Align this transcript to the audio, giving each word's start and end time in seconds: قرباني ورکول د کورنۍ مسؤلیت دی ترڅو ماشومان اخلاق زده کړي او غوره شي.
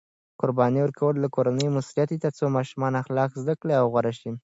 قرباني 0.41 0.79
ورکول 0.83 1.15
د 1.19 1.25
کورنۍ 1.35 1.67
مسؤلیت 1.77 2.09
دی 2.11 2.17
ترڅو 2.25 2.45
ماشومان 2.57 2.93
اخلاق 3.01 3.29
زده 3.41 3.53
کړي 3.61 3.73
او 3.79 3.85
غوره 3.93 4.13
شي. 4.19 4.31